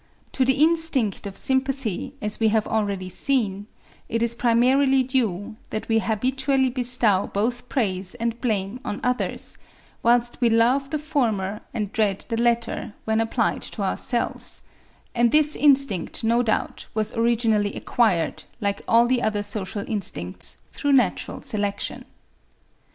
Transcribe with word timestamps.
To 0.31 0.43
the 0.43 0.63
instinct 0.63 1.27
of 1.27 1.37
sympathy, 1.37 2.15
as 2.23 2.39
we 2.39 2.47
have 2.47 2.65
already 2.65 3.07
seen, 3.07 3.67
it 4.09 4.23
is 4.23 4.33
primarily 4.33 5.03
due, 5.03 5.57
that 5.69 5.87
we 5.87 5.99
habitually 5.99 6.71
bestow 6.71 7.29
both 7.31 7.69
praise 7.69 8.15
and 8.15 8.41
blame 8.41 8.79
on 8.83 8.99
others, 9.03 9.59
whilst 10.01 10.41
we 10.41 10.49
love 10.49 10.89
the 10.89 10.97
former 10.97 11.61
and 11.71 11.93
dread 11.93 12.25
the 12.29 12.41
latter 12.41 12.95
when 13.05 13.21
applied 13.21 13.61
to 13.61 13.83
ourselves; 13.83 14.63
and 15.13 15.31
this 15.31 15.55
instinct 15.55 16.23
no 16.23 16.41
doubt 16.41 16.87
was 16.95 17.15
originally 17.15 17.75
acquired, 17.75 18.45
like 18.59 18.81
all 18.87 19.05
the 19.05 19.21
other 19.21 19.43
social 19.43 19.85
instincts, 19.87 20.57
through 20.71 20.93
natural 20.93 21.43
selection. 21.43 22.05